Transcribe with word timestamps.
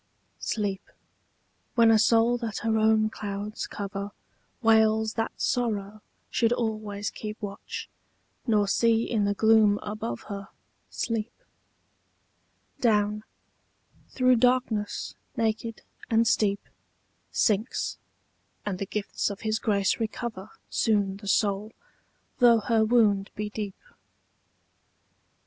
SLEEP, 0.39 0.81
when 1.75 1.91
a 1.91 1.99
soul 1.99 2.35
that 2.39 2.57
her 2.65 2.75
own 2.75 3.07
clouds 3.11 3.67
cover 3.67 4.09
Wails 4.63 5.13
that 5.13 5.39
sorrow 5.39 6.01
should 6.31 6.51
always 6.51 7.11
keep 7.11 7.39
Watch, 7.39 7.87
nor 8.47 8.67
see 8.67 9.03
in 9.03 9.25
the 9.25 9.35
gloom 9.35 9.77
above 9.83 10.21
her 10.23 10.49
Sleep, 10.89 11.31
Down, 12.79 13.23
through 14.09 14.37
darkness 14.37 15.13
naked 15.37 15.83
and 16.09 16.27
steep, 16.27 16.61
Sinks, 17.31 17.99
and 18.65 18.79
the 18.79 18.87
gifts 18.87 19.29
of 19.29 19.41
his 19.41 19.59
grace 19.59 19.99
recover 19.99 20.49
Soon 20.71 21.17
the 21.17 21.27
soul, 21.27 21.73
though 22.39 22.61
her 22.61 22.83
wound 22.83 23.29
be 23.35 23.51
deep. 23.51 23.77